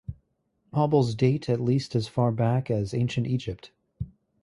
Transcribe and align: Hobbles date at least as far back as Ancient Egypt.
Hobbles 0.73 1.13
date 1.13 1.47
at 1.47 1.59
least 1.61 1.93
as 1.95 2.07
far 2.07 2.31
back 2.31 2.71
as 2.71 2.91
Ancient 2.91 3.27
Egypt. 3.27 3.69